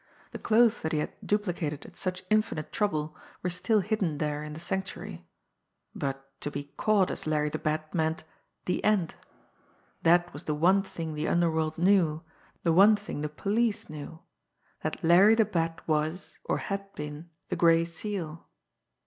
[0.31, 4.53] The clothes that he had duplicated at such infinite trouble were still hidden there in
[4.53, 5.27] the Sanctuary.
[5.93, 8.23] But to be caught as Larry the Bat meant
[8.65, 9.13] the end.
[10.01, 12.23] That was the one thing the underworld knew,
[12.63, 14.19] the one thing the police knew
[14.81, 18.47] that Larry the Bat was, or had been, the Gray Seal.